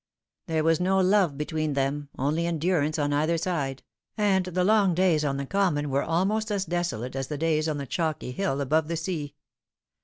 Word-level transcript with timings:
There 0.47 0.63
was 0.63 0.79
no 0.79 0.99
love 0.99 1.37
between 1.37 1.73
them, 1.73 2.09
only 2.17 2.47
endurance 2.47 2.97
on 2.97 3.13
either 3.13 3.37
side; 3.37 3.83
and 4.17 4.43
the 4.45 4.63
long 4.63 4.95
days 4.95 5.23
on 5.23 5.37
the 5.37 5.45
common 5.45 5.91
were 5.91 6.01
almost 6.01 6.49
as 6.49 6.65
desolate 6.65 7.15
as 7.15 7.27
the 7.27 7.37
days 7.37 7.69
on 7.69 7.77
the 7.77 7.85
chalky 7.85 8.31
hill 8.31 8.61
above 8.61 8.87
the 8.87 8.97
sea. 8.97 9.35